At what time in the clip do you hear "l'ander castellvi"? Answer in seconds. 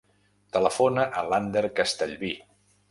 1.29-2.37